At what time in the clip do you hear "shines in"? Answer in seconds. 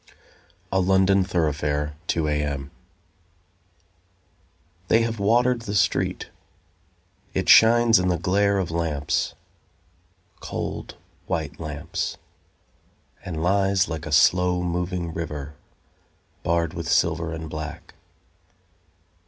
7.47-8.07